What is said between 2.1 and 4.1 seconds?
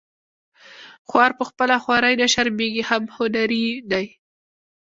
نه شرمیږي هم هنري دی